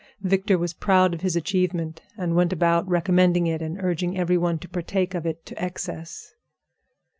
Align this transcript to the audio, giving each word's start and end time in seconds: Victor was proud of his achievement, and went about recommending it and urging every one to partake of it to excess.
Victor 0.23 0.57
was 0.57 0.73
proud 0.73 1.13
of 1.13 1.21
his 1.21 1.35
achievement, 1.35 2.01
and 2.17 2.35
went 2.35 2.51
about 2.51 2.87
recommending 2.89 3.45
it 3.45 3.61
and 3.61 3.77
urging 3.79 4.17
every 4.17 4.35
one 4.35 4.57
to 4.57 4.67
partake 4.67 5.13
of 5.13 5.27
it 5.27 5.45
to 5.45 5.63
excess. 5.63 6.33